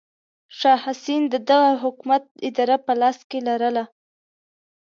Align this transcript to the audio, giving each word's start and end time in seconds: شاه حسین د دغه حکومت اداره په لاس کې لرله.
شاه 0.57 0.79
حسین 0.85 1.21
د 1.29 1.35
دغه 1.49 1.71
حکومت 1.83 2.23
اداره 2.47 2.77
په 2.85 2.93
لاس 3.01 3.17
کې 3.29 3.39
لرله. 3.47 3.83